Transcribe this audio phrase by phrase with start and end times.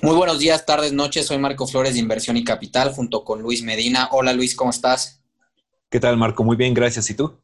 [0.00, 1.26] Muy buenos días, tardes, noches.
[1.26, 4.08] Soy Marco Flores de Inversión y Capital junto con Luis Medina.
[4.12, 5.20] Hola Luis, ¿cómo estás?
[5.90, 6.44] ¿Qué tal Marco?
[6.44, 7.10] Muy bien, gracias.
[7.10, 7.40] ¿Y tú?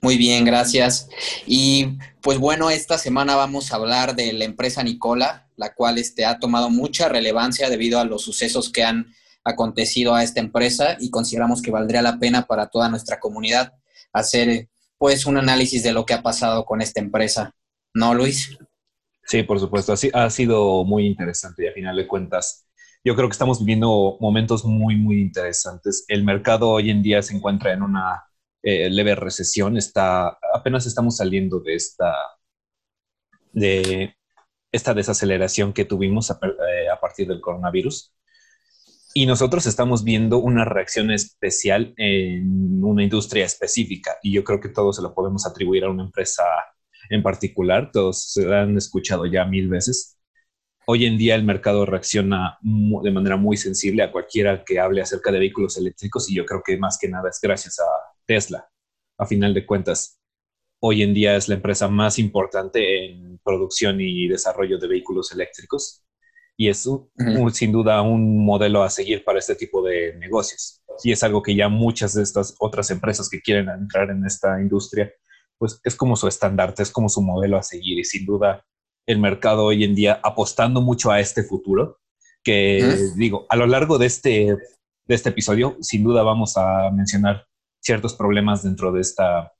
[0.00, 1.08] Muy bien, gracias.
[1.46, 6.24] Y pues bueno, esta semana vamos a hablar de la empresa Nicola, la cual este,
[6.24, 9.12] ha tomado mucha relevancia debido a los sucesos que han
[9.42, 13.72] acontecido a esta empresa y consideramos que valdría la pena para toda nuestra comunidad
[14.12, 17.52] hacer pues un análisis de lo que ha pasado con esta empresa.
[17.94, 18.56] ¿No, Luis?
[19.30, 19.92] Sí, por supuesto.
[19.92, 22.66] Así, ha sido muy interesante y a final de cuentas,
[23.04, 26.04] yo creo que estamos viviendo momentos muy, muy interesantes.
[26.08, 28.24] El mercado hoy en día se encuentra en una
[28.62, 29.76] eh, leve recesión.
[29.76, 32.12] Está, apenas estamos saliendo de esta,
[33.52, 34.16] de
[34.72, 38.12] esta desaceleración que tuvimos a, eh, a partir del coronavirus.
[39.14, 44.16] Y nosotros estamos viendo una reacción especial en una industria específica.
[44.24, 46.42] Y yo creo que todo se lo podemos atribuir a una empresa
[47.10, 50.16] en particular, todos se han escuchado ya mil veces.
[50.86, 55.30] Hoy en día el mercado reacciona de manera muy sensible a cualquiera que hable acerca
[55.30, 57.84] de vehículos eléctricos y yo creo que más que nada es gracias a
[58.26, 58.68] Tesla.
[59.18, 60.20] A final de cuentas,
[60.80, 66.04] hoy en día es la empresa más importante en producción y desarrollo de vehículos eléctricos
[66.56, 66.88] y es
[67.52, 70.82] sin duda un modelo a seguir para este tipo de negocios.
[71.02, 74.60] Y es algo que ya muchas de estas otras empresas que quieren entrar en esta
[74.60, 75.12] industria
[75.60, 78.64] pues es como su estandarte, es como su modelo a seguir y sin duda
[79.06, 81.98] el mercado hoy en día apostando mucho a este futuro,
[82.42, 84.56] que digo, a lo largo de este,
[85.04, 87.46] de este episodio, sin duda vamos a mencionar
[87.78, 89.52] ciertos problemas dentro de esta,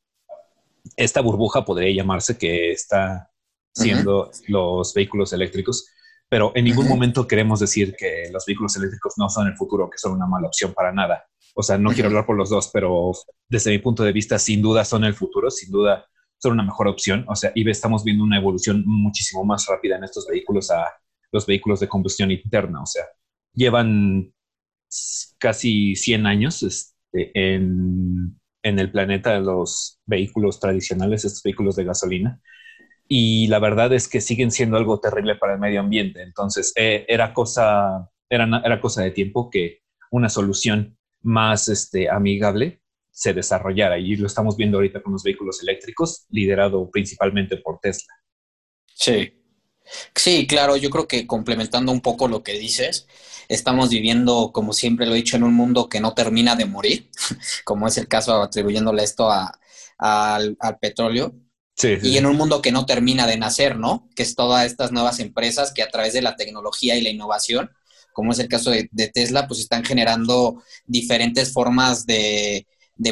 [0.96, 3.30] esta burbuja, podría llamarse, que está
[3.74, 5.86] siendo los vehículos eléctricos,
[6.30, 9.98] pero en ningún momento queremos decir que los vehículos eléctricos no son el futuro, que
[9.98, 11.26] son una mala opción para nada.
[11.54, 13.12] O sea, no quiero hablar por los dos, pero
[13.48, 16.06] desde mi punto de vista, sin duda son el futuro, sin duda
[16.38, 17.24] son una mejor opción.
[17.28, 20.86] O sea, y estamos viendo una evolución muchísimo más rápida en estos vehículos a
[21.32, 22.82] los vehículos de combustión interna.
[22.82, 23.04] O sea,
[23.52, 24.32] llevan
[25.38, 32.40] casi 100 años este, en, el planeta los vehículos tradicionales, estos vehículos de gasolina.
[33.08, 36.22] Y la verdad es que siguen siendo algo terrible para el medio ambiente.
[36.22, 39.80] Entonces, eh, era, cosa, era, era cosa de tiempo que
[40.12, 43.98] una solución más este, amigable se desarrollara.
[43.98, 48.14] Y lo estamos viendo ahorita con los vehículos eléctricos, liderado principalmente por Tesla.
[48.94, 49.36] Sí.
[50.14, 53.08] Sí, claro, yo creo que complementando un poco lo que dices,
[53.48, 57.10] estamos viviendo, como siempre lo he dicho, en un mundo que no termina de morir,
[57.64, 61.34] como es el caso atribuyéndole esto al, petróleo.
[61.74, 64.08] Sí, Y en un mundo que no termina de nacer, ¿no?
[64.14, 67.70] Que es todas estas nuevas empresas que a través de la tecnología y la innovación
[68.20, 72.66] como es el caso de, Tesla, pues están generando diferentes formas de,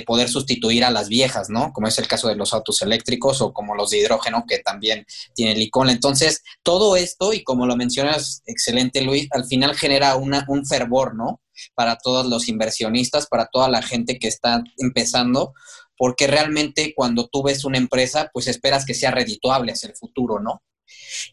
[0.06, 1.72] poder sustituir a las viejas, ¿no?
[1.72, 5.06] Como es el caso de los autos eléctricos o como los de hidrógeno que también
[5.34, 5.90] tiene el icono.
[5.90, 11.14] Entonces, todo esto, y como lo mencionas, excelente Luis, al final genera una, un fervor,
[11.14, 11.40] ¿no?
[11.74, 15.54] Para todos los inversionistas, para toda la gente que está empezando,
[15.96, 20.38] porque realmente cuando tú ves una empresa, pues esperas que sea redituable hacia el futuro,
[20.38, 20.60] ¿no?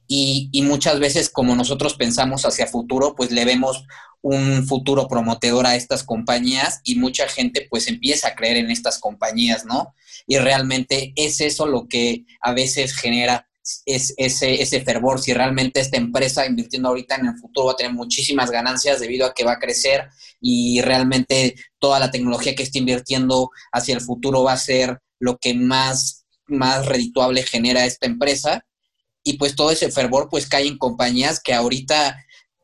[0.07, 3.85] Y, muchas veces como nosotros pensamos hacia futuro, pues le vemos
[4.21, 8.97] un futuro prometedor a estas compañías y mucha gente pues empieza a creer en estas
[8.97, 9.93] compañías, ¿no?
[10.25, 13.47] Y realmente es eso lo que a veces genera
[13.85, 17.93] es, ese, fervor, si realmente esta empresa invirtiendo ahorita en el futuro va a tener
[17.93, 22.77] muchísimas ganancias debido a que va a crecer y realmente toda la tecnología que está
[22.77, 28.65] invirtiendo hacia el futuro va a ser lo que más, más redituable genera esta empresa
[29.25, 32.23] y pues todo ese fervor pues cae en compañías que ahorita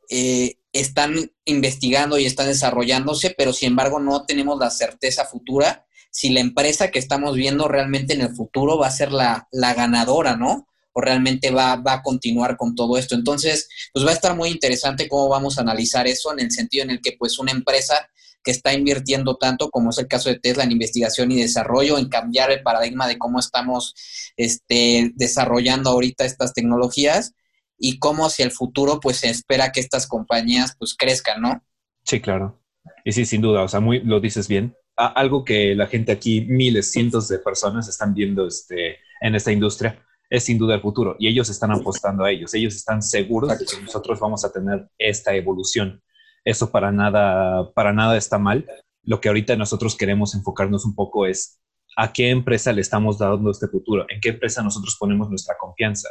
[0.09, 6.29] eh, están investigando y están desarrollándose, pero sin embargo no tenemos la certeza futura si
[6.29, 10.35] la empresa que estamos viendo realmente en el futuro va a ser la, la ganadora,
[10.38, 10.67] ¿no?
[10.94, 13.16] O realmente va, va, a continuar con todo esto.
[13.16, 16.83] Entonces, pues va a estar muy interesante cómo vamos a analizar eso en el sentido
[16.83, 18.09] en el que pues una empresa
[18.44, 22.09] que está invirtiendo tanto, como es el caso de Tesla, en investigación y desarrollo, en
[22.09, 23.94] cambiar el paradigma de cómo estamos
[24.38, 27.34] este, desarrollando ahorita estas tecnologías
[27.78, 31.64] y cómo hacia el futuro pues se espera que estas compañías pues crezcan, ¿no?
[32.03, 32.61] Sí, claro.
[33.03, 34.76] Y sí, sin duda, o sea, muy, lo dices bien.
[34.96, 40.03] algo que la gente aquí, miles, cientos de personas están viendo este, en esta industria,
[40.29, 42.53] es sin duda el futuro y ellos están apostando a ellos.
[42.53, 46.02] Ellos están seguros de que nosotros vamos a tener esta evolución.
[46.43, 48.66] Eso para nada, para nada está mal.
[49.03, 51.59] Lo que ahorita nosotros queremos enfocarnos un poco es
[51.97, 56.09] a qué empresa le estamos dando este futuro, en qué empresa nosotros ponemos nuestra confianza.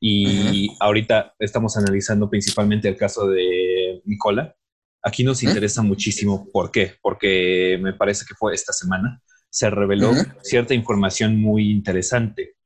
[0.00, 4.54] Y ahorita estamos analizando principalmente el caso de Nicola.
[5.02, 6.46] Aquí nos interesa muchísimo.
[6.52, 6.94] ¿Por qué?
[7.00, 9.22] Porque me parece que fue esta semana.
[9.48, 10.10] Se reveló
[10.42, 12.56] cierta información muy interesante.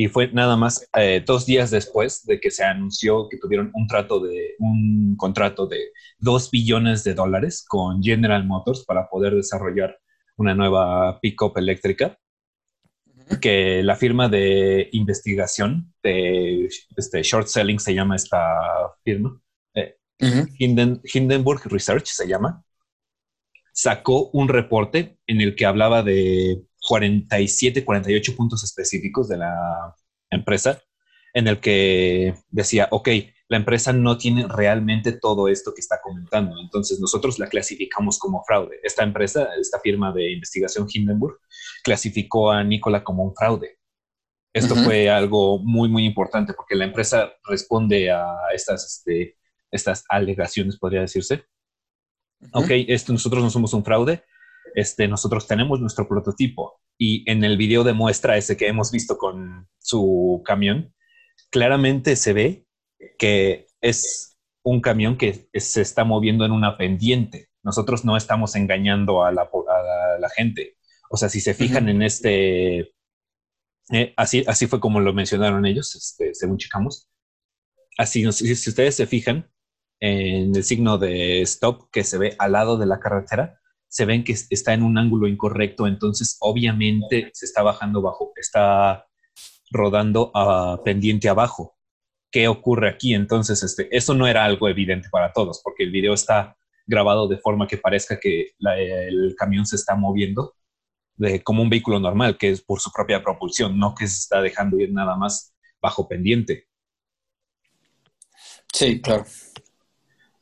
[0.00, 3.88] Y fue nada más eh, dos días después de que se anunció que tuvieron un
[3.88, 5.90] trato de un contrato de
[6.20, 9.98] dos billones de dólares con General Motors para poder desarrollar
[10.36, 12.16] una nueva pickup eléctrica.
[13.40, 18.38] Que la firma de investigación de este, short selling se llama esta
[19.02, 19.42] firma,
[19.74, 19.96] eh,
[20.60, 22.62] Hindenburg Research se llama,
[23.72, 29.94] sacó un reporte en el que hablaba de 47, 48 puntos específicos de la
[30.30, 30.82] empresa
[31.34, 33.08] en el que decía, ok,
[33.48, 36.58] la empresa no tiene realmente todo esto que está comentando.
[36.58, 38.80] Entonces nosotros la clasificamos como fraude.
[38.82, 41.38] Esta empresa, esta firma de investigación Hindenburg,
[41.84, 43.78] clasificó a Nicola como un fraude.
[44.54, 48.24] Esto fue algo muy, muy importante porque la empresa responde a
[48.54, 49.36] estas, este,
[49.70, 51.44] estas alegaciones, podría decirse.
[52.52, 54.24] Ok, esto, nosotros no somos un fraude,
[54.80, 59.18] este, nosotros tenemos nuestro prototipo y en el video de muestra ese que hemos visto
[59.18, 60.94] con su camión,
[61.50, 62.66] claramente se ve
[63.18, 67.48] que es un camión que se está moviendo en una pendiente.
[67.62, 69.48] Nosotros no estamos engañando a la,
[70.36, 70.76] gente.
[71.10, 72.92] O sea, si se fijan en este,
[73.92, 77.08] eh, así, así fue como lo mencionaron ellos, este, según checamos.
[77.96, 79.50] Así, si ustedes se fijan
[80.00, 84.22] en el signo de stop que se ve al lado de la carretera, se ven
[84.22, 89.06] que está en un ángulo incorrecto, entonces obviamente se está bajando bajo, está
[89.70, 91.76] rodando a pendiente abajo.
[92.30, 93.14] ¿Qué ocurre aquí?
[93.14, 96.56] Entonces, este, eso no era algo evidente para todos, porque el video está
[96.86, 100.54] grabado de forma que parezca que el camión se está moviendo
[101.16, 104.40] de, como un vehículo normal, que es por su propia propulsión, no que se está
[104.42, 106.68] dejando ir nada más bajo pendiente.
[108.72, 109.24] Sí, claro.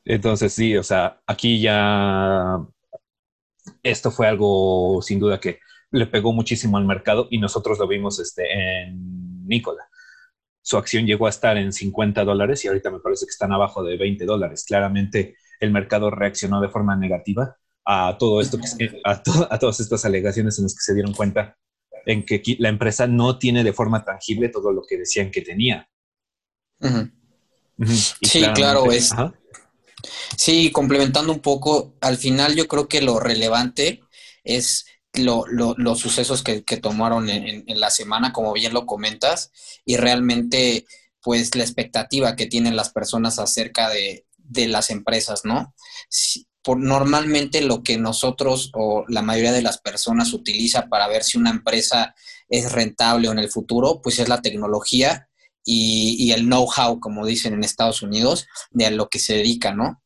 [0.04, 2.58] Entonces, sí, o sea, aquí ya
[3.90, 5.60] esto fue algo sin duda que
[5.90, 9.88] le pegó muchísimo al mercado y nosotros lo vimos este, en Nicola.
[10.62, 13.84] Su acción llegó a estar en 50 dólares y ahorita me parece que están abajo
[13.84, 14.64] de 20 dólares.
[14.66, 18.58] Claramente el mercado reaccionó de forma negativa a todo esto,
[19.04, 21.56] a, todas estas alegaciones en las que se dieron cuenta
[22.04, 25.88] en que la empresa no tiene de forma tangible todo lo que decían que tenía.
[28.22, 29.12] Sí, claro, es,
[30.36, 34.00] Sí, complementando un poco, al final yo creo que lo relevante
[34.44, 39.50] es los sucesos que, tomaron en, la semana, como bien lo comentas,
[39.84, 40.86] y realmente
[41.22, 44.26] pues la expectativa que tienen las personas acerca de,
[44.68, 45.74] las empresas, ¿no?
[46.62, 51.38] por, normalmente lo que nosotros o la mayoría de las personas utiliza para ver si
[51.38, 52.14] una empresa
[52.48, 55.28] es rentable o en el futuro, pues es la tecnología
[55.68, 60.00] y, el know-how, como dicen en Estados Unidos, de a lo que se dedica, ¿no?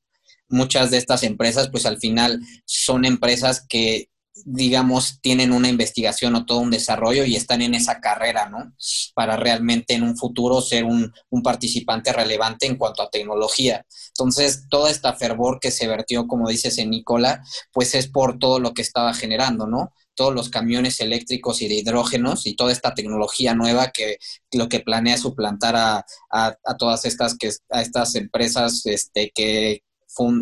[0.49, 4.09] Muchas de estas empresas, pues al final son empresas que,
[4.47, 8.73] digamos, tienen una investigación o todo un desarrollo y están en esa carrera, ¿no?
[9.15, 11.13] Para realmente en un futuro ser un,
[11.45, 13.85] participante relevante en cuanto a tecnología.
[14.09, 18.61] Entonces, toda esta fervor que se vertió, como dices en Nicola, pues es por todo
[18.61, 19.93] lo que estaba generando, ¿no?
[20.21, 24.19] Todos los camiones eléctricos y de hidrógenos y toda esta tecnología nueva que
[24.53, 29.83] lo que planea suplantar a, a, todas estas que a estas empresas este, que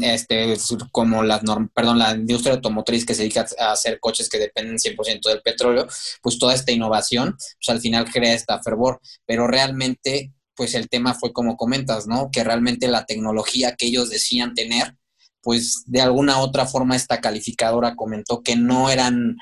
[0.00, 0.56] este,
[0.90, 1.40] como la,
[1.72, 5.86] perdón, la industria automotriz que se dedica a hacer coches que dependen 100% del petróleo,
[6.22, 11.14] pues toda esta innovación, pues al final crea esta fervor, pero realmente, pues el tema
[11.14, 12.30] fue como comentas, ¿no?
[12.32, 14.96] Que realmente la tecnología que ellos decían tener,
[15.42, 19.36] pues de alguna otra forma esta calificadora comentó que no eran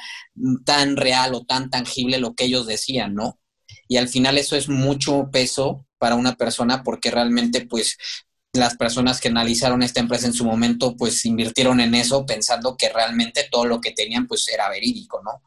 [0.65, 3.39] tan real o tan tangible lo que ellos decían, ¿no?
[3.89, 7.97] Y al final eso es mucho peso para una persona porque realmente pues
[8.53, 12.89] las personas que analizaron esta empresa en su momento pues invirtieron en eso pensando que
[12.89, 15.43] realmente todo lo que tenían pues era verídico, ¿no?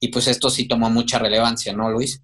[0.00, 2.20] Y pues esto sí tomó mucha relevancia, ¿no, Luis?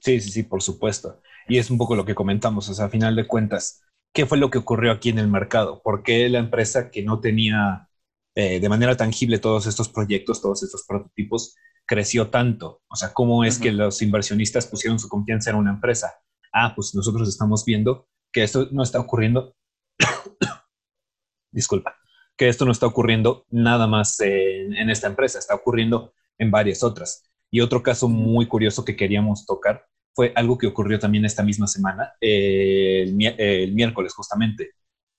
[0.00, 1.20] Sí, sí, sí, por supuesto.
[1.48, 3.82] Y es un poco lo que comentamos, o sea, a final de cuentas,
[4.16, 7.20] qué fue lo que ocurrió aquí en el mercado, por qué la empresa que no
[7.20, 7.90] tenía
[8.34, 11.54] eh, de manera tangible todos estos proyectos, todos estos prototipos,
[11.84, 12.80] creció tanto.
[12.88, 16.14] O sea, cómo es que los inversionistas pusieron su confianza en una empresa.
[16.50, 19.54] Ah, pues nosotros estamos viendo que esto no está ocurriendo.
[21.52, 21.94] Disculpa,
[22.38, 27.30] que esto no está ocurriendo nada más en esta empresa, está ocurriendo en varias otras.
[27.50, 31.66] Y otro caso muy curioso que queríamos tocar fue algo que ocurrió también esta misma
[31.66, 34.70] semana, el, miércoles justamente.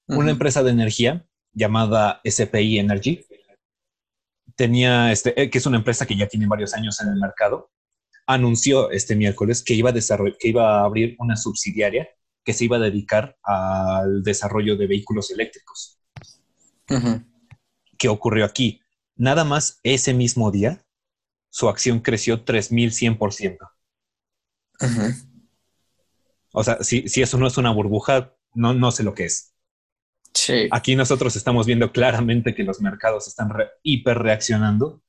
[0.08, 1.24] Una empresa de energía
[1.54, 3.24] llamada SPI Energy
[4.56, 7.70] tenía, este, eh, que es una empresa que ya tiene varios años en el mercado,
[8.26, 12.10] anunció este miércoles que iba a, que iba a abrir una subsidiaria
[12.44, 16.00] que se iba a dedicar al desarrollo de vehículos eléctricos.
[18.00, 18.82] ¿Qué ocurrió aquí?
[19.16, 20.84] Nada más ese mismo día,
[21.52, 23.58] su acción creció 3.100%.
[26.54, 29.54] O sea, si, si, eso no es una burbuja, no, no sé lo que es.
[30.34, 30.68] Sí.
[30.72, 33.52] Aquí nosotros estamos viendo claramente que los mercados están
[33.84, 35.02] hiper reaccionando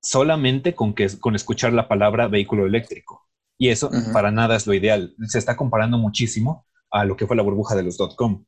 [0.00, 3.28] solamente con, que, con escuchar la palabra vehículo eléctrico.
[3.58, 5.14] Y eso para nada es lo ideal.
[5.26, 8.44] Se está comparando muchísimo a lo que fue la burbuja de los dot-com.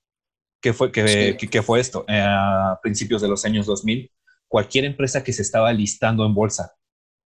[0.60, 2.04] ¿Qué fue, qué, fue esto?
[2.08, 4.10] Eh, a principios de los años 2000,
[4.48, 6.74] cualquier empresa que se estaba listando en bolsa,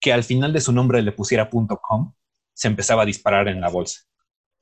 [0.00, 2.14] que al final de su nombre le pusiera .com,
[2.54, 4.00] se empezaba a disparar en la bolsa.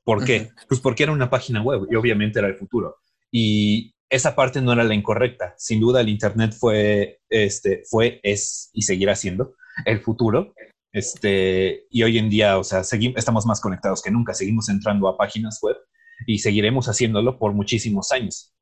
[0.03, 0.49] ¿Por qué?
[0.67, 2.97] Pues porque era una página web y obviamente era el futuro.
[3.31, 5.53] Y esa parte no era la incorrecta.
[5.57, 9.53] Sin duda el Internet fue, este, fue, es y seguirá siendo
[9.85, 10.53] el futuro.
[10.91, 15.17] Este, y hoy en día, o sea, estamos más conectados que nunca, seguimos entrando a
[15.17, 15.77] páginas web
[16.25, 18.53] y seguiremos haciéndolo por muchísimos años.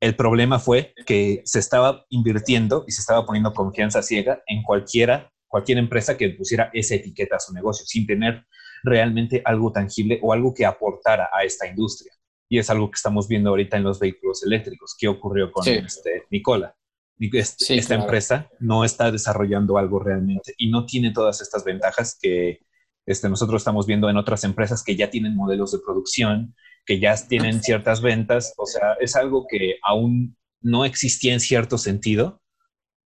[0.00, 5.30] El problema fue que se estaba invirtiendo y se estaba poniendo confianza ciega en cualquiera,
[5.56, 8.44] cualquier empresa que pusiera esa etiqueta a su negocio, sin tener
[8.82, 12.12] realmente algo tangible o algo que aportara a esta industria.
[12.46, 14.94] Y es algo que estamos viendo ahorita en los vehículos eléctricos.
[14.98, 16.76] ¿Qué ocurrió con este, Nicola?
[17.18, 22.60] Este, esta empresa no está desarrollando algo realmente y no tiene todas estas ventajas que
[23.06, 27.16] este, nosotros estamos viendo en otras empresas que ya tienen modelos de producción, que ya
[27.16, 32.42] tienen ciertas ventas, o sea, es algo que aún no existía en cierto sentido,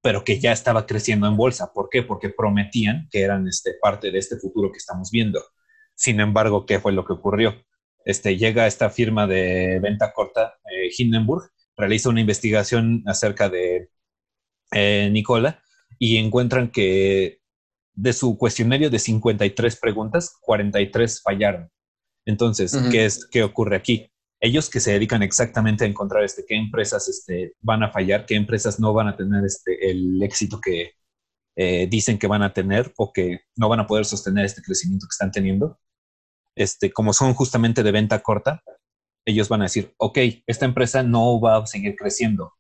[0.03, 1.73] pero que ya estaba creciendo en bolsa.
[1.73, 2.03] ¿Por qué?
[2.03, 5.43] Porque prometían que eran este, parte de este futuro que estamos viendo.
[5.95, 7.55] Sin embargo, ¿qué fue lo que ocurrió?
[8.05, 13.91] Este, llega esta firma de venta corta, eh, Hindenburg, realiza una investigación acerca de
[14.73, 15.63] eh, Nicola
[15.99, 17.41] y encuentran que
[17.93, 21.71] de su cuestionario de 53 preguntas, 43 fallaron.
[22.25, 24.11] Entonces, ¿qué, es, ¿qué ocurre aquí?
[24.41, 28.37] Ellos que se dedican exactamente a encontrar este, qué empresas este, van a fallar, qué
[28.37, 30.93] empresas no van a tener este, el éxito que
[31.57, 35.07] eh, dicen que van a tener o que no van a poder sostener este crecimiento
[35.07, 35.79] que están teniendo.
[36.57, 38.63] Este, como son justamente de venta corta,
[39.27, 42.55] ellos van a decir, ok, esta empresa no va a seguir creciendo.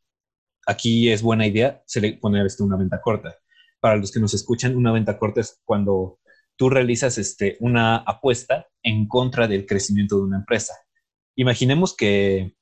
[0.66, 1.82] Aquí es buena idea
[2.20, 3.36] poner este, una venta corta
[3.80, 6.18] para los que nos escuchan, una venta corta es cuando
[6.56, 10.74] tú realizas este, una apuesta en contra del crecimiento de una empresa.
[11.40, 12.54] Imaginemos que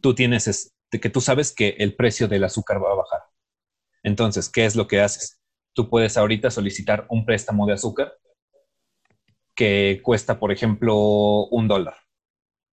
[0.00, 3.20] tú tienes, este, que tú sabes que el precio del azúcar va a bajar.
[4.02, 5.38] Entonces, ¿qué es lo que haces?
[5.74, 8.14] Tú puedes ahorita solicitar un préstamo de azúcar
[9.54, 10.96] que cuesta, por ejemplo,
[11.48, 11.96] un dólar.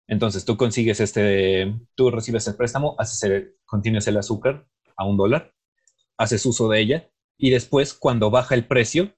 [0.07, 4.65] Entonces, tú consigues este, tú recibes el préstamo, haces el, continúas el azúcar
[4.97, 5.53] a un dólar,
[6.17, 9.13] haces uso de ella y después cuando baja el precio,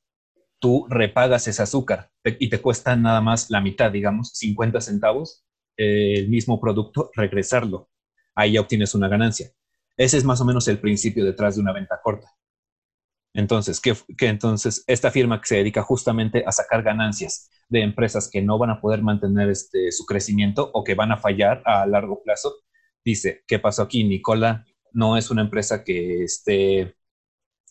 [0.59, 5.45] tú repagas ese azúcar y te cuesta nada más la mitad, digamos, 50 centavos,
[5.79, 7.89] el mismo producto, regresarlo.
[8.35, 9.51] Ahí ya obtienes una ganancia.
[9.97, 12.29] Ese es más o menos el principio detrás de una venta corta.
[13.35, 18.43] Entonces, ¿qué, entonces esta firma que se dedica justamente a sacar ganancias de empresas que
[18.43, 22.23] no van a poder mantener este, su crecimiento o que van a fallar a largo
[22.23, 22.55] plazo,
[23.05, 24.05] dice, ¿qué pasó aquí?
[24.05, 26.95] Nicola no es una empresa que esté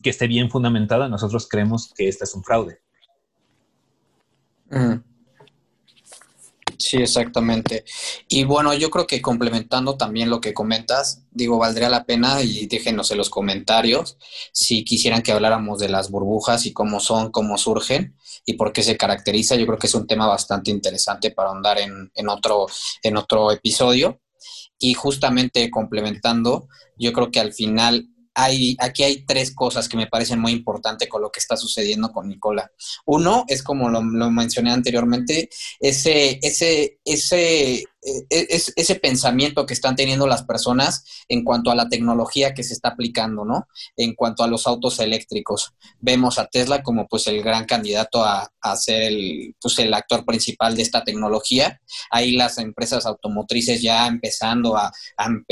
[0.02, 2.80] que esté bien fundamentada, nosotros creemos que este es un fraude.
[6.78, 7.86] Sí, exactamente.
[8.28, 12.68] Y bueno, yo creo que complementando también lo que comentas, digo, valdría la pena y
[12.68, 14.18] déjenos en los comentarios
[14.52, 18.16] si quisieran que habláramos de las burbujas y cómo son, cómo surgen
[18.46, 19.56] y por qué se caracteriza.
[19.56, 22.68] Yo creo que es un tema bastante interesante para ahondar en, en, otro,
[23.02, 24.22] en otro episodio.
[24.80, 28.08] Y justamente complementando, yo creo que al final
[28.38, 32.28] aquí hay tres cosas que me parecen muy importantes con lo que está sucediendo con
[32.28, 32.72] Nicola.
[33.06, 37.86] Uno es como lo, mencioné anteriormente, ese, ese, ese
[38.30, 42.74] es, ese pensamiento que están teniendo las personas en cuanto a la tecnología que se
[42.74, 43.68] está aplicando, ¿no?
[43.96, 45.74] En cuanto a los autos eléctricos.
[46.00, 50.76] Vemos a Tesla como pues el gran candidato a, ser el, pues, el actor principal
[50.76, 51.82] de esta tecnología.
[52.12, 54.92] Ahí las empresas automotrices ya empezando a,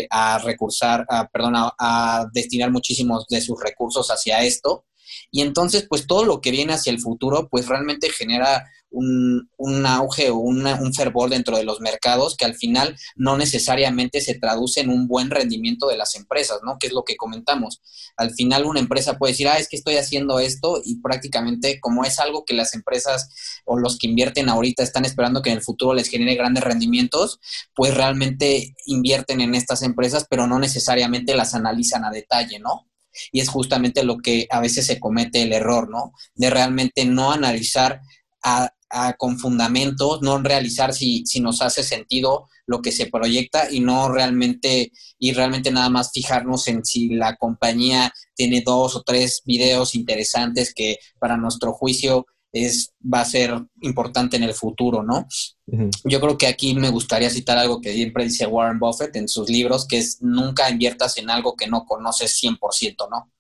[0.10, 4.86] a, recursar, a, perdón, a destinar muchísimos de sus recursos hacia esto.
[5.32, 10.30] Y entonces, pues todo lo que viene hacia el futuro, pues realmente genera un, auge
[10.30, 14.90] o un fervor dentro de los mercados que al final no necesariamente se traduce en
[14.90, 16.78] un buen rendimiento de las empresas, ¿no?
[16.80, 17.82] Que es lo que comentamos.
[18.18, 22.06] Al final una empresa puede decir, ah, es que estoy haciendo esto y prácticamente como
[22.06, 25.64] es algo que las empresas o los que invierten ahorita están esperando que en el
[25.64, 27.40] futuro les genere grandes rendimientos,
[27.76, 32.88] pues realmente invierten en estas empresas, pero no necesariamente las analizan a detalle, ¿no?
[33.32, 36.14] Y es justamente lo que a veces se comete el error, ¿no?
[36.36, 38.02] De realmente no analizar
[38.44, 38.75] a,
[39.18, 44.10] con fundamentos, no realizar si, si, nos hace sentido lo que se proyecta y no
[44.10, 49.96] realmente, y realmente nada más fijarnos en si la compañía tiene dos o tres videos
[49.96, 52.26] interesantes que para nuestro juicio
[52.56, 55.28] es, va a ser importante en el futuro, ¿no?
[56.06, 59.50] Yo creo que aquí me gustaría citar algo que siempre dice Warren Buffett en sus
[59.50, 63.32] libros, que es nunca inviertas en algo que no conoces 100%, ¿no?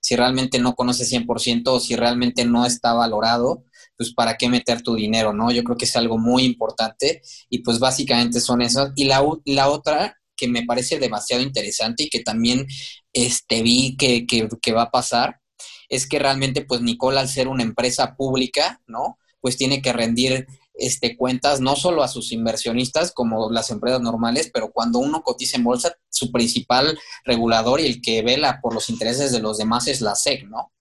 [0.00, 3.64] Si realmente no conoces 100% o si realmente no está valorado,
[3.96, 5.50] pues para qué meter tu dinero, ¿no?
[5.50, 8.92] Yo creo que es algo muy importante y pues básicamente son esas.
[8.96, 12.66] Y la, la otra que me parece demasiado interesante y que también
[13.12, 15.40] este, vi que, que, va a pasar
[15.88, 19.18] es que realmente pues Nicole al ser una empresa pública, ¿no?
[19.40, 24.50] Pues tiene que rendir este, cuentas no solo a sus inversionistas como las empresas normales,
[24.52, 28.90] pero cuando uno cotiza en bolsa, su principal regulador y el que vela por los
[28.90, 30.73] intereses de los demás es la SEC, ¿no?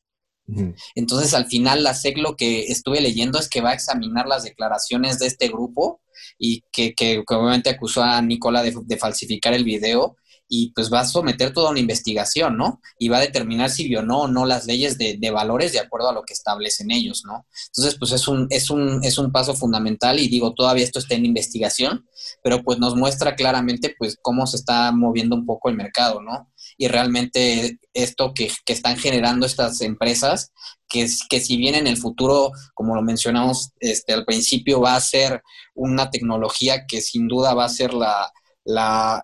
[0.95, 4.43] Entonces, al final, la SEC lo que estuve leyendo es que va a examinar las
[4.43, 6.01] declaraciones de este grupo
[6.37, 10.17] y que, obviamente acusó a Nicola de, falsificar el video
[10.49, 12.79] y pues va a someter toda una investigación, ¿no?
[12.99, 16.09] Y va a determinar si violó o no las leyes de, de, valores de acuerdo
[16.09, 17.47] a lo que establecen ellos, ¿no?
[17.67, 21.15] Entonces, pues es un, es, un, es un paso fundamental y digo, todavía esto está
[21.15, 22.05] en investigación,
[22.43, 26.52] pero pues nos muestra claramente pues cómo se está moviendo un poco el mercado, ¿no?
[26.77, 30.51] Y realmente esto que, están generando estas empresas,
[30.89, 35.01] que, que si bien en el futuro, como lo mencionamos este, al principio, va a
[35.01, 35.41] ser
[35.75, 38.31] una tecnología que sin duda va a ser la,
[38.65, 39.23] la,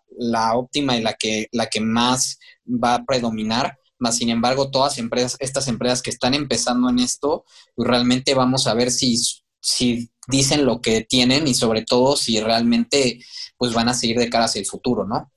[0.55, 5.35] óptima y la que, la que más va a predominar, más sin embargo, todas empresas,
[5.39, 7.43] estas empresas que están empezando en esto,
[7.75, 9.17] pues realmente vamos a ver si,
[9.61, 13.19] si dicen lo que tienen y sobre todo si realmente
[13.57, 15.31] pues van a seguir de cara hacia el futuro, ¿no?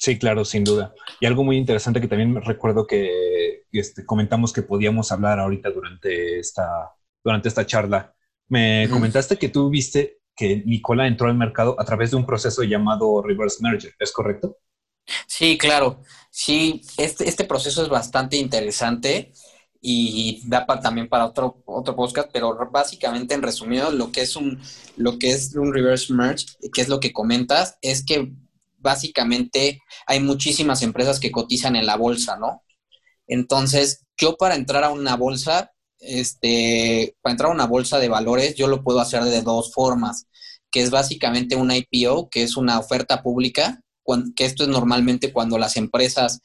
[0.00, 0.94] Sí, claro, sin duda.
[1.20, 5.68] Y algo muy interesante que también me recuerdo que este, comentamos que podíamos hablar ahorita
[5.68, 8.14] durante esta, durante esta charla.
[8.48, 12.62] Me comentaste que tú viste que Nicola entró al mercado a través de un proceso
[12.62, 14.56] llamado reverse merger, ¿es correcto?
[15.26, 16.00] Sí, claro.
[16.30, 19.34] Sí, este, este proceso es bastante interesante
[19.82, 24.62] y da también para otro, otro podcast, pero básicamente en resumido lo que es un
[24.96, 28.32] lo que es un reverse merge, que es lo que comentas, es que
[28.80, 32.62] básicamente hay muchísimas empresas que cotizan en la bolsa, ¿no?
[33.26, 38.56] Entonces, yo para entrar a una bolsa, este, para entrar a una bolsa de valores,
[38.56, 40.26] yo lo puedo hacer de dos formas,
[40.70, 43.82] que es básicamente una IPO, que es una oferta pública,
[44.34, 46.40] que esto es normalmente cuando las empresas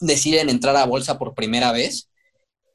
[0.00, 2.10] deciden entrar a bolsa por primera vez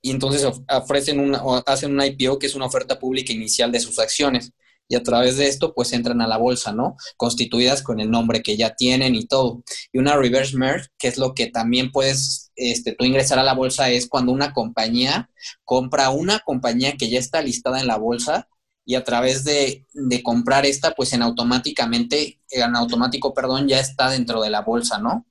[0.02, 4.00] y entonces ofrecen una, hacen una IPO, que es una oferta pública inicial de sus
[4.00, 4.52] acciones
[4.88, 6.96] y a través de esto pues entran a la bolsa, ¿no?
[7.18, 9.64] Constituidas con el nombre que ya tienen y todo.
[9.92, 13.54] Y una reverse merge, que es lo que también puedes este, tú ingresar a la
[13.54, 15.30] bolsa, es cuando una compañía
[15.64, 18.48] compra una compañía que ya está listada en la bolsa
[18.86, 24.10] y a través de, de comprar esta, pues en automáticamente, en automático, perdón, ya está
[24.10, 25.26] dentro de la bolsa, ¿no?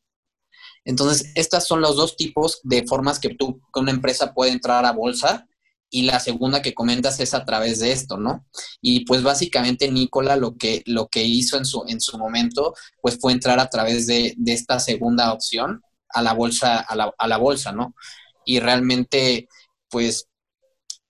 [0.84, 4.84] Entonces, estas son los dos tipos de formas que tú, que una empresa puede entrar
[4.84, 5.46] a bolsa
[5.94, 8.46] y la segunda que comentas es a través de esto, ¿no?
[8.80, 13.18] Y pues básicamente Nicola lo que, lo que hizo en su, en su momento, pues
[13.20, 17.36] fue entrar a través de, esta segunda opción a la bolsa, a la, a la
[17.36, 17.94] bolsa, ¿no?
[18.46, 19.48] Y realmente,
[19.90, 20.28] pues,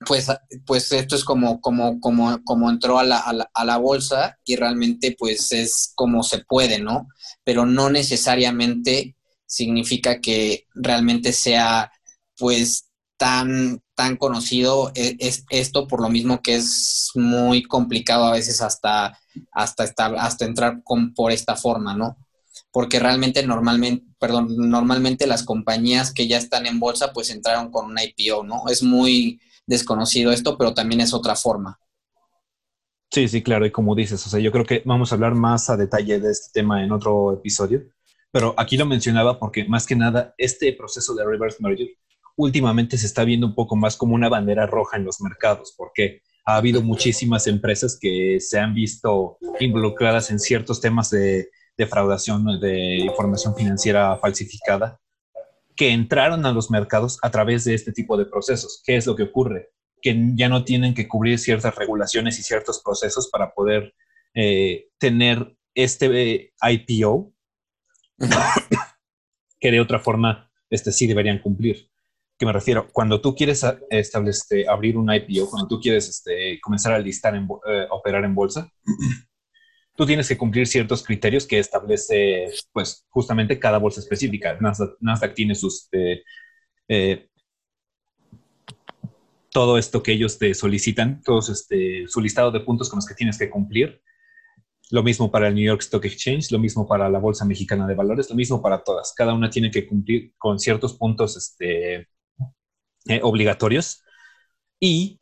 [0.04, 0.26] pues,
[0.66, 4.36] pues esto es como, como, como, como entró a la, a, la, a la bolsa
[4.44, 7.06] y realmente pues es como se puede, ¿no?
[7.44, 9.14] Pero no necesariamente
[9.46, 11.92] significa que realmente sea
[12.36, 18.32] pues tan, tan conocido e, es, esto por lo mismo que es muy complicado a
[18.32, 19.18] veces hasta,
[19.50, 22.16] hasta, estar, hasta entrar con, por esta forma, ¿no?
[22.70, 27.86] Porque realmente normalmente, perdón, normalmente las compañías que ya están en bolsa pues entraron con
[27.86, 28.64] una IPO, ¿no?
[28.68, 31.78] Es muy desconocido esto, pero también es otra forma.
[33.10, 35.68] Sí, sí, claro, y como dices, o sea, yo creo que vamos a hablar más
[35.68, 37.82] a detalle de este tema en otro episodio,
[38.30, 41.88] pero aquí lo mencionaba porque más que nada este proceso de reverse merger
[42.36, 46.22] últimamente se está viendo un poco más como una bandera roja en los mercados, porque
[46.44, 52.96] ha habido muchísimas empresas que se han visto involucradas en ciertos temas de defraudación de
[52.96, 55.00] información financiera falsificada,
[55.76, 58.82] que entraron a los mercados a través de este tipo de procesos.
[58.84, 59.70] ¿Qué es lo que ocurre?
[60.02, 63.94] Que ya no tienen que cubrir ciertas regulaciones y ciertos procesos para poder
[64.34, 67.32] eh, tener este eh, IPO
[69.60, 71.91] que de otra forma este, sí deberían cumplir
[72.46, 76.98] me refiero, cuando tú quieres establecer, abrir un IPO, cuando tú quieres este, comenzar a
[76.98, 78.70] listar, en, eh, operar en bolsa,
[79.96, 84.58] tú tienes que cumplir ciertos criterios que establece, pues, justamente cada bolsa específica.
[84.60, 86.22] Nasdaq, tiene sus, eh,
[86.88, 87.28] eh,
[89.50, 93.14] todo esto que ellos te solicitan, todos este, su listado de puntos con los que
[93.14, 94.00] tienes que cumplir.
[94.90, 97.94] Lo mismo para el New York Stock Exchange, lo mismo para la Bolsa Mexicana de
[97.94, 99.14] Valores, lo mismo para todas.
[99.14, 102.08] Cada una tiene que cumplir con ciertos puntos este,
[103.08, 104.04] eh, obligatorios
[104.80, 105.20] y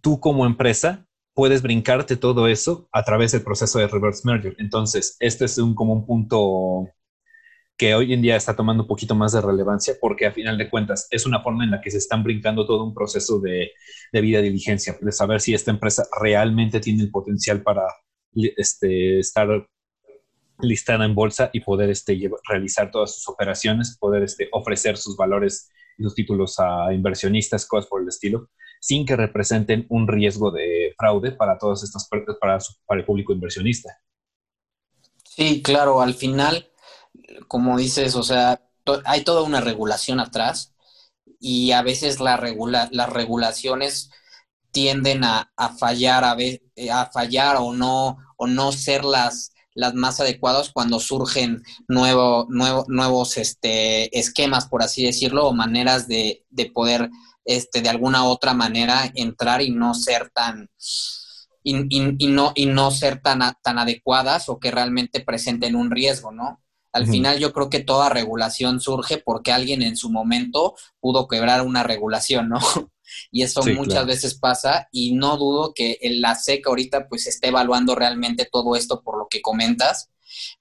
[0.00, 4.56] tú como empresa puedes brincarte todo eso a través del proceso de reverse merger.
[4.58, 6.88] Entonces, este es un, como un punto
[7.76, 10.68] que hoy en día está tomando un poquito más de relevancia porque a final de
[10.68, 13.72] cuentas es una forma en la que se están brincando todo un proceso de,
[14.12, 17.84] de vida diligencia, de saber si esta empresa realmente tiene el potencial para
[18.34, 19.66] este, estar
[20.60, 25.70] listada en bolsa y poder este, realizar todas sus operaciones, poder este, ofrecer sus valores
[26.02, 28.48] sus títulos a inversionistas, cosas por el estilo,
[28.80, 33.98] sin que representen un riesgo de fraude para todas estas para, para el público inversionista.
[35.24, 36.70] Sí, claro, al final
[37.48, 38.60] como dices, o sea,
[39.04, 40.74] hay toda una regulación atrás
[41.38, 44.10] y a veces la regula las regulaciones
[44.70, 46.36] tienden a, fallar a,
[46.92, 52.84] a, fallar o no o no ser las las más adecuadas cuando surgen nuevo, nuevo,
[52.88, 57.10] nuevos este, esquemas, por así decirlo, o maneras de, de poder
[57.44, 60.68] este, de alguna otra manera entrar y no ser tan
[61.62, 66.32] y, y, no, y no ser tan, tan adecuadas o que realmente presenten un riesgo,
[66.32, 66.62] ¿no?
[66.92, 71.62] Al final yo creo que toda regulación surge porque alguien en su momento pudo quebrar
[71.62, 72.58] una regulación, ¿no?
[73.30, 77.94] y eso muchas veces pasa y no dudo que la SEC ahorita pues esté evaluando
[77.94, 80.10] realmente todo esto por lo que comentas,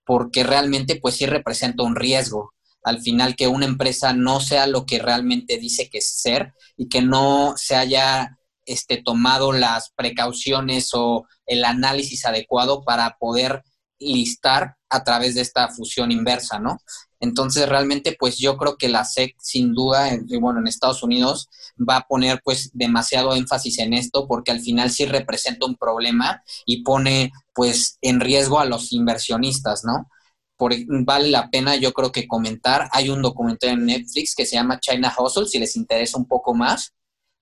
[0.05, 2.53] porque realmente pues sí representa un riesgo.
[2.83, 6.87] Al final que una empresa no sea lo que realmente dice que es ser y
[6.87, 13.63] que no se haya este, tomado las precauciones o el análisis adecuado para poder
[13.99, 16.77] listar a través de esta fusión inversa, ¿no?
[17.19, 21.97] Entonces, realmente, pues yo creo que la SEC, sin duda, bueno, en Estados Unidos, va
[21.97, 26.83] a poner pues demasiado énfasis en esto porque al final sí representa un problema y
[26.83, 30.09] pone pues en riesgo a los inversionistas, ¿no?
[30.55, 30.73] Por,
[31.05, 32.89] vale la pena, yo creo que comentar.
[32.91, 36.53] Hay un documental en Netflix que se llama China Hustle, si les interesa un poco
[36.53, 36.93] más,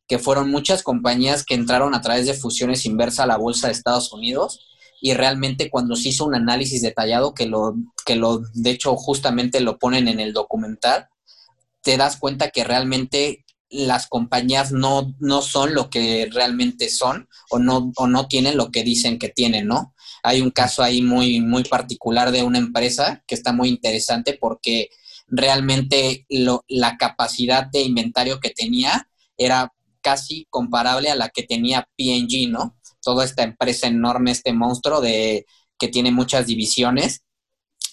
[0.07, 3.73] que fueron muchas compañías que entraron a través de fusiones inversa a la bolsa de
[3.73, 8.71] Estados Unidos y realmente cuando se hizo un análisis detallado, que lo, que lo, de
[8.71, 11.07] hecho, justamente lo ponen en el documental,
[11.81, 17.59] te das cuenta que realmente las compañías no, no son lo que realmente son o
[17.59, 19.93] no, o no tienen lo que dicen que tienen, ¿no?
[20.23, 24.89] Hay un caso ahí muy, muy particular de una empresa que está muy interesante porque
[25.27, 31.87] realmente lo, la capacidad de inventario que tenía era casi comparable a la que tenía
[31.97, 32.76] PNG, ¿no?
[33.07, 35.45] Toda esta empresa enorme, este monstruo de
[35.79, 37.21] que tiene muchas divisiones.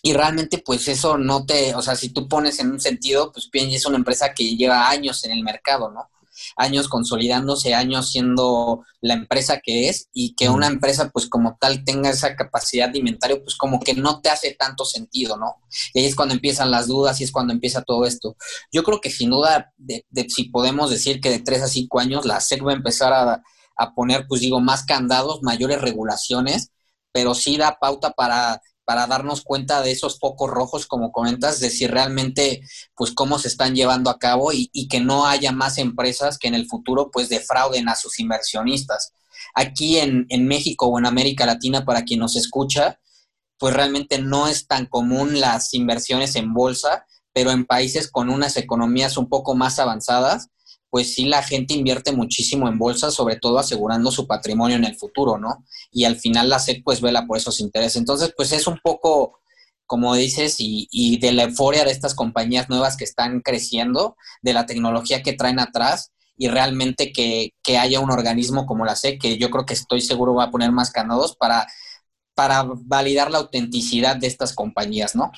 [0.02, 3.48] Y realmente, pues eso no te, o sea, si tú pones en un sentido, pues
[3.48, 6.10] P&G es una empresa que lleva años en el mercado, ¿no?
[6.56, 11.84] Años consolidándose, años siendo la empresa que es y que una empresa, pues como tal,
[11.84, 15.58] tenga esa capacidad de inventario, pues como que no te hace tanto sentido, ¿no?
[15.94, 18.36] Y ahí es cuando empiezan las dudas y es cuando empieza todo esto.
[18.72, 22.00] Yo creo que sin duda, de, de si podemos decir que de tres a cinco
[22.00, 23.42] años la SEC va a empezar a
[23.76, 26.70] a poner, pues digo, más candados, mayores regulaciones,
[27.12, 31.70] pero sí da pauta para, para darnos cuenta de esos focos rojos, como comentas, de
[31.70, 32.62] si realmente,
[32.96, 36.48] pues cómo se están llevando a cabo y, y que no haya más empresas que
[36.48, 39.12] en el futuro, pues defrauden a sus inversionistas.
[39.54, 42.98] Aquí en, en México o en América Latina, para quien nos escucha,
[43.58, 48.56] pues realmente no es tan común las inversiones en bolsa, pero en países con unas
[48.56, 50.48] economías un poco más avanzadas,
[50.94, 54.94] pues sí la gente invierte muchísimo en bolsa, sobre todo asegurando su patrimonio en el
[54.94, 55.64] futuro, ¿no?
[55.90, 57.96] Y al final la SEC pues vela por esos intereses.
[57.96, 59.40] Entonces, pues es un poco,
[59.86, 64.66] como dices, y, de la euforia de estas compañías nuevas que están creciendo, de la
[64.66, 69.36] tecnología que traen atrás y realmente que, que haya un organismo como la SEC, que
[69.36, 71.66] yo creo que estoy seguro va a poner más canados para,
[72.36, 75.32] para validar la autenticidad de estas compañías, ¿no?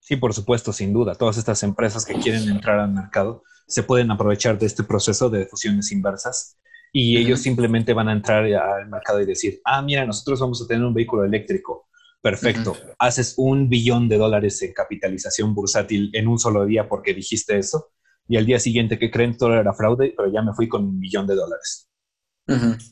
[0.00, 1.14] Sí, por supuesto, sin duda.
[1.14, 5.46] Todas estas empresas que quieren entrar al mercado se pueden aprovechar de este proceso de
[5.46, 6.58] fusiones inversas
[6.92, 10.66] y ellos simplemente van a entrar al mercado y decir, ah, mira, nosotros vamos a
[10.66, 11.88] tener un vehículo eléctrico.
[12.20, 12.76] Perfecto.
[12.98, 17.92] Haces un billón de dólares en capitalización bursátil en un solo día porque dijiste eso.
[18.28, 21.00] Y al día siguiente que creen todo era fraude, pero ya me fui con un
[21.00, 21.88] billón de dólares.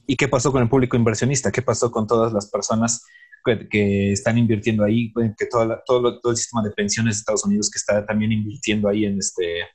[0.06, 1.52] ¿Y qué pasó con el público inversionista?
[1.52, 3.04] ¿Qué pasó con todas las personas
[3.70, 5.12] que, están invirtiendo ahí?
[5.38, 9.04] Que todo, todo el sistema de pensiones de Estados Unidos que está también invirtiendo ahí
[9.04, 9.66] en este,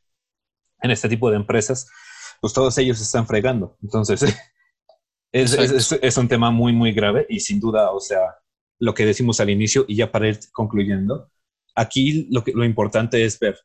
[0.86, 1.90] en este tipo de empresas,
[2.42, 3.78] pues todos ellos están fregando.
[3.82, 4.24] Entonces,
[5.32, 8.22] es, un tema muy, muy grave y sin duda, o sea,
[8.80, 11.32] lo que decimos al inicio y ya para ir concluyendo,
[11.76, 13.58] aquí lo, que, lo importante es ver,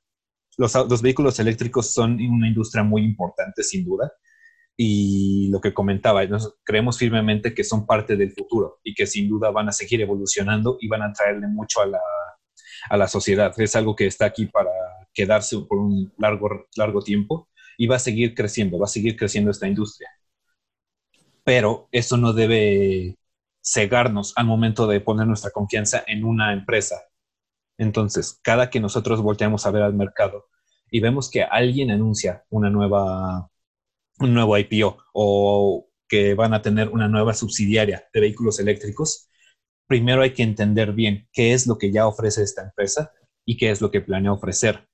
[0.56, 4.12] los, los vehículos eléctricos son una industria muy importante, sin duda,
[4.82, 6.22] y lo que comentaba,
[6.64, 10.78] creemos firmemente que son parte del futuro y que sin duda van a seguir evolucionando
[10.80, 12.00] y van a traerle mucho a la,
[12.88, 13.52] a la sociedad.
[13.58, 14.69] Es algo que está aquí para
[15.14, 19.50] quedarse por un largo, largo tiempo y va a seguir creciendo, va a seguir creciendo
[19.50, 20.08] esta industria.
[21.44, 23.18] pero eso no debe
[23.62, 27.02] cegarnos al momento de poner nuestra confianza en una empresa.
[27.78, 30.48] Entonces, cada que nosotros volteamos a ver al mercado
[30.90, 33.50] y vemos que alguien anuncia una nueva,
[34.20, 39.30] un nuevo IPO o que van a tener una nueva subsidiaria de vehículos eléctricos,
[39.88, 43.12] primero hay que entender bien qué es lo que ya ofrece esta empresa
[43.46, 44.89] y qué es lo que planea ofrecer.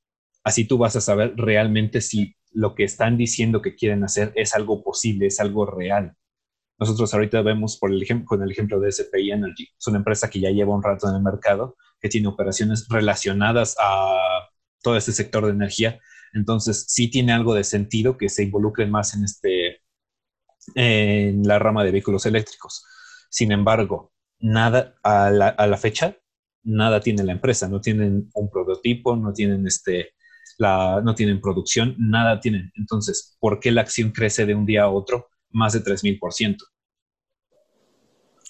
[0.46, 4.54] Así tú vas a saber realmente si lo que están diciendo que quieren hacer es
[4.54, 6.14] algo posible, es algo real.
[6.78, 9.64] Nosotros ahorita vemos por el ejemplo, con el ejemplo de SPI Energy.
[9.76, 13.74] Es una empresa que ya lleva un rato en el mercado, que tiene operaciones relacionadas
[13.80, 14.20] a
[14.82, 15.98] todo este sector de energía.
[16.32, 19.80] Entonces, sí tiene algo de sentido que se involucren más en, este,
[20.76, 22.86] en la rama de vehículos eléctricos.
[23.30, 26.16] Sin embargo, nada a la, a la fecha,
[26.62, 27.66] nada tiene la empresa.
[27.66, 30.10] No tienen un prototipo, no tienen este,
[30.58, 32.72] la, no tienen producción, nada tienen.
[32.74, 35.28] Entonces, ¿por qué la acción crece de un día a otro?
[35.56, 36.58] más de 3000%.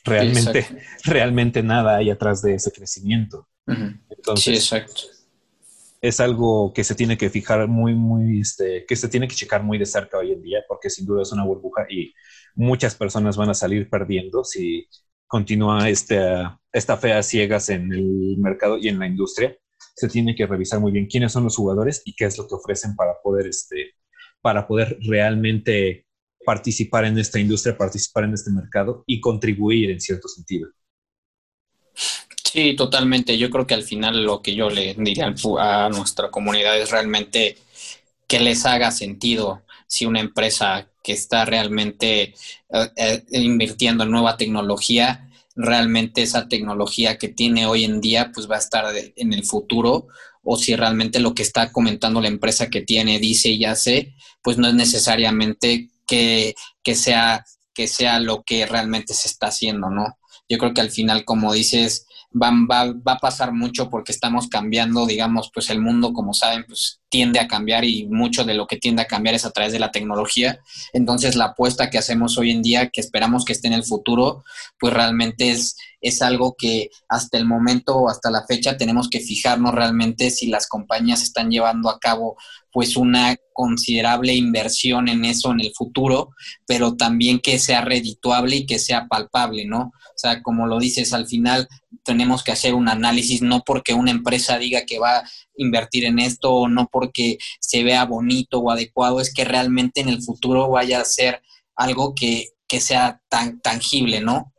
[0.05, 0.67] Realmente,
[1.05, 3.49] realmente nada hay atrás de ese crecimiento.
[3.67, 5.03] Entonces, sí, exacto.
[6.01, 9.63] Es algo que se tiene que fijar muy, muy, este, que se tiene que checar
[9.63, 12.13] muy de cerca hoy en día, porque sin duda es una burbuja y
[12.55, 14.87] muchas personas van a salir perdiendo si
[15.27, 16.21] continúa este,
[16.73, 19.57] esta fea ciegas en el mercado y en la industria.
[19.97, 22.55] Se tiene que revisar muy bien quiénes son los jugadores y qué es lo que
[22.55, 23.95] ofrecen para poder, este,
[24.41, 26.07] para poder realmente
[26.45, 30.69] participar en esta industria, participar en este mercado y contribuir en cierto sentido.
[32.45, 33.37] Sí, totalmente.
[33.37, 37.59] Yo creo que al final lo que yo le diría a nuestra comunidad es realmente
[38.27, 42.35] que les haga sentido si una empresa que está realmente
[42.71, 45.26] eh, eh, invirtiendo en nueva tecnología,
[45.57, 50.09] realmente esa tecnología que tiene hoy en día, pues va a estar en el futuro,
[50.43, 54.59] o si realmente lo que está comentando la empresa que tiene, dice y hace, pues
[54.59, 56.55] no es necesariamente que,
[56.95, 60.19] sea, que sea lo que realmente se está haciendo, ¿no?
[60.49, 62.06] Yo creo que al final, como dices,
[62.41, 66.65] va, va, va, a pasar mucho porque estamos cambiando, digamos, pues el mundo, como saben,
[66.67, 69.73] pues tiende a cambiar y mucho de lo que tiende a cambiar es a través
[69.73, 70.61] de la tecnología.
[70.93, 74.45] Entonces, la apuesta que hacemos hoy en día, que esperamos que esté en el futuro,
[74.79, 79.21] pues realmente es, es algo que hasta el momento o hasta la fecha tenemos que
[79.21, 82.37] fijarnos realmente si las compañías están llevando a cabo
[82.77, 86.29] pues una considerable inversión en eso en el futuro,
[86.67, 89.79] pero también que sea redituable y que sea palpable, ¿no?
[89.81, 91.69] O sea, como lo dices, al final
[92.05, 96.19] tenemos que hacer un análisis, no porque una empresa diga que va a invertir en
[96.19, 100.69] esto o no porque se vea bonito o adecuado, es que realmente en el futuro
[100.69, 101.41] vaya a ser
[101.77, 104.53] algo que, que sea tan tangible, ¿no?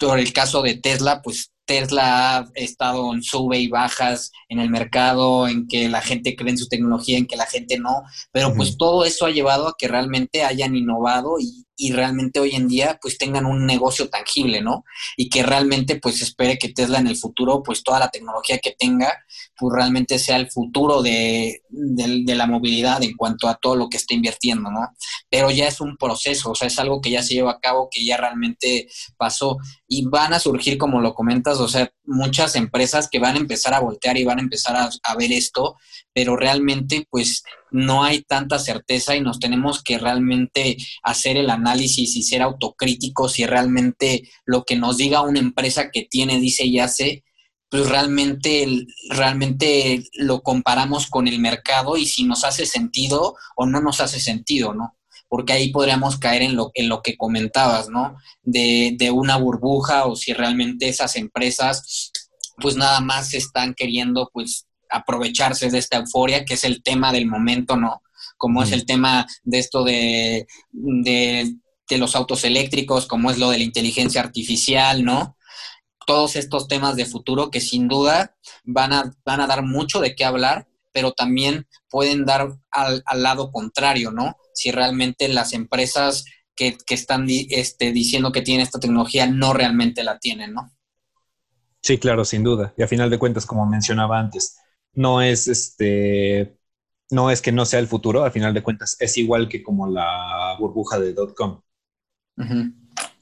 [0.00, 4.70] Por el caso de Tesla, pues Tesla ha estado en sube y bajas en el
[4.70, 8.02] mercado, en que la gente cree en su tecnología, en que la gente no,
[8.32, 12.56] pero pues todo eso ha llevado a que realmente hayan innovado y, y realmente hoy
[12.56, 14.84] en día pues tengan un negocio tangible, ¿no?
[15.16, 18.74] Y que realmente pues espere que Tesla en el futuro pues toda la tecnología que
[18.76, 19.16] tenga
[19.56, 24.14] pues realmente sea el futuro de, la movilidad en cuanto a todo lo que está
[24.14, 24.88] invirtiendo, ¿no?
[25.30, 27.88] Pero ya es un proceso, o sea, es algo que ya se lleva a cabo,
[27.90, 33.08] que ya realmente pasó y van a surgir, como lo comentas, o sea, muchas empresas
[33.10, 35.76] que van a empezar a voltear y van a empezar a, a ver esto,
[36.12, 42.16] pero realmente pues no hay tanta certeza y nos tenemos que realmente hacer el análisis
[42.16, 46.78] y ser autocríticos si realmente lo que nos diga una empresa que tiene, dice y
[46.78, 47.24] hace,
[47.70, 53.80] pues realmente, realmente lo comparamos con el mercado y si nos hace sentido o no
[53.80, 54.97] nos hace sentido, ¿no?
[55.28, 58.16] Porque ahí podríamos caer en lo, en lo que comentabas, ¿no?
[58.42, 62.12] De, de una burbuja o si realmente esas empresas
[62.60, 67.26] pues nada más están queriendo pues aprovecharse de esta euforia, que es el tema del
[67.26, 68.02] momento, ¿no?
[68.36, 71.54] Como es el tema de esto de, de,
[71.98, 75.36] los autos eléctricos, como es lo de la inteligencia artificial, ¿no?
[76.06, 80.14] Todos estos temas de futuro que sin duda van a, van a dar mucho de
[80.14, 84.36] qué hablar, pero también pueden dar al, lado contrario, ¿no?
[84.58, 90.02] Si realmente las empresas que, que están este, diciendo que tienen esta tecnología no realmente
[90.02, 90.72] la tienen, ¿no?
[91.82, 92.74] Sí, claro, sin duda.
[92.76, 94.58] Y a final de cuentas, como mencionaba antes,
[94.94, 96.58] no es este,
[97.10, 99.88] no es que no sea el futuro, al final de cuentas es igual que como
[99.88, 101.62] la burbuja de .com.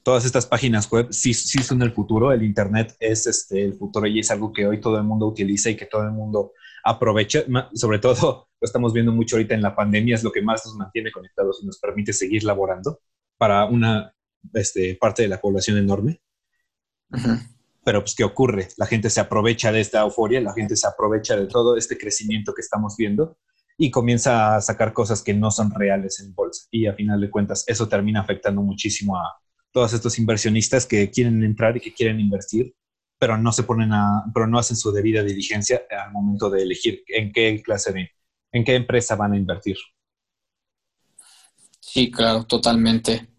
[0.03, 4.07] Todas estas páginas web sí, sí son el futuro, el Internet es este, el futuro
[4.07, 7.43] y es algo que hoy todo el mundo utiliza y que todo el mundo aprovecha,
[7.73, 10.75] sobre todo lo estamos viendo mucho ahorita en la pandemia, es lo que más nos
[10.75, 12.99] mantiene conectados y nos permite seguir laborando
[13.37, 14.13] para una
[14.53, 16.21] este, parte de la población enorme
[17.87, 18.67] pero pues ¿qué ocurre?
[18.75, 22.53] La gente se aprovecha de esta euforia, la gente se aprovecha de todo este crecimiento
[22.53, 23.37] que estamos viendo
[23.77, 26.67] y comienza a sacar cosas que no son reales en bolsa.
[26.69, 29.39] Y a final de cuentas, eso termina afectando muchísimo a
[29.71, 32.75] todos estos inversionistas que quieren entrar y que quieren invertir,
[33.17, 37.03] pero no se ponen a, pero no hacen su debida diligencia al momento de elegir
[37.07, 38.11] en qué clase de,
[38.51, 39.77] en qué empresa van a invertir.
[41.79, 43.29] Sí, claro, totalmente.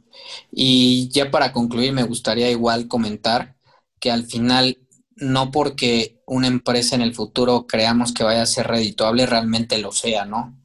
[0.51, 3.57] Y ya para concluir, me gustaría igual comentar
[4.01, 4.79] que al final,
[5.17, 9.93] no porque una empresa en el futuro creamos que vaya a ser redituable, realmente lo
[9.93, 10.59] sea, ¿no?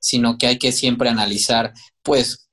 [0.00, 2.48] Sino que hay que siempre analizar, pues,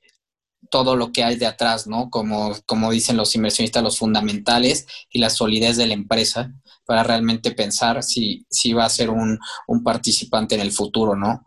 [0.70, 2.10] todo lo que hay de atrás, ¿no?
[2.10, 6.54] Como, como dicen los inversionistas, los fundamentales y la solidez de la empresa
[6.86, 11.44] para realmente pensar si, si va a ser un, un participante en el futuro, ¿no?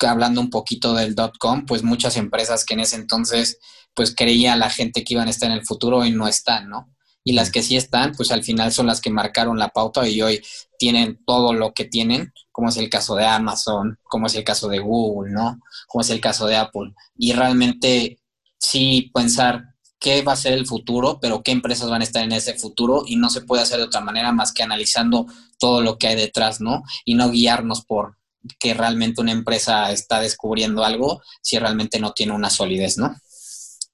[0.00, 3.58] Hablando un poquito del dot com, pues muchas empresas que en ese entonces
[3.94, 6.90] pues creía la gente que iban a estar en el futuro y no están, ¿no?
[7.22, 10.20] Y las que sí están, pues al final son las que marcaron la pauta y
[10.20, 10.42] hoy
[10.76, 14.66] tienen todo lo que tienen, como es el caso de Amazon, como es el caso
[14.68, 15.60] de Google, ¿no?
[15.86, 16.94] Como es el caso de Apple.
[17.16, 18.18] Y realmente
[18.58, 19.71] sí pensar
[20.02, 23.04] qué va a ser el futuro, pero qué empresas van a estar en ese futuro
[23.06, 25.26] y no se puede hacer de otra manera más que analizando
[25.58, 26.82] todo lo que hay detrás, ¿no?
[27.04, 28.18] Y no guiarnos por
[28.58, 33.16] que realmente una empresa está descubriendo algo si realmente no tiene una solidez, ¿no?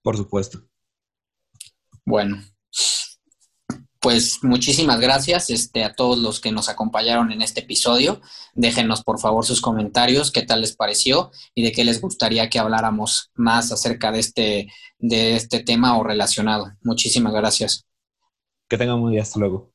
[0.03, 0.65] Por supuesto.
[2.07, 2.43] Bueno,
[4.01, 8.21] pues muchísimas gracias este, a todos los que nos acompañaron en este episodio.
[8.55, 12.59] Déjenos por favor sus comentarios, qué tal les pareció y de qué les gustaría que
[12.59, 16.73] habláramos más acerca de este, de este tema o relacionado.
[16.83, 17.87] Muchísimas gracias.
[18.69, 19.23] Que tengan un día.
[19.23, 19.73] Hasta luego.